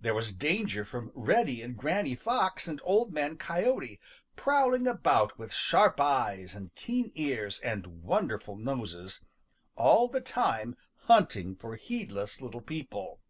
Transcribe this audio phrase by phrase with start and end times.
[0.00, 4.00] There was danger from Reddy and Granny Fox and Old Man Coyote,
[4.34, 9.22] prowling about with sharp eyes and keen ears and wonderful noses,
[9.76, 13.20] all the time hunting for heedless little people.